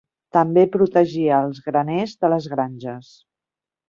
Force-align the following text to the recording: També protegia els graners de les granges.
També 0.35 0.61
protegia 0.75 1.41
els 1.49 1.59
graners 1.67 2.15
de 2.25 2.31
les 2.35 2.47
granges. 2.55 3.13